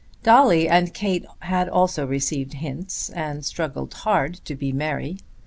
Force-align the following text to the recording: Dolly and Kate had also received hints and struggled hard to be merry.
Dolly 0.23 0.67
and 0.67 0.95
Kate 0.95 1.27
had 1.41 1.69
also 1.69 2.07
received 2.07 2.53
hints 2.53 3.11
and 3.11 3.45
struggled 3.45 3.93
hard 3.93 4.41
to 4.45 4.55
be 4.55 4.73
merry. 4.73 5.19